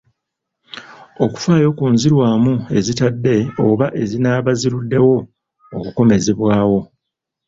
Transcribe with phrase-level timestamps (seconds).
[1.25, 3.35] Okufaayo ku nzirwamu ezitadde
[3.67, 5.15] oba ezinaaba ziruddewo
[5.77, 6.79] okukomezebwawo.